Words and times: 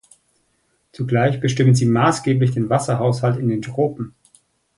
Zugleich 0.93 1.39
bestimmen 1.41 1.75
sie 1.75 1.85
maßgeblich 1.85 2.49
den 2.49 2.71
Wasserhaushalt 2.71 3.37
in 3.37 3.49
den 3.49 3.61
Tropen. 3.61 4.15